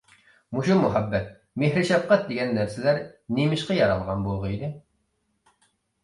[0.57, 1.25] مۇشۇ مۇھەببەت،
[1.63, 3.01] مېھىر-شەپقەت دېگەن نەرسىلەر
[3.39, 4.71] نېمىشقا يارالغان بولغىيدى.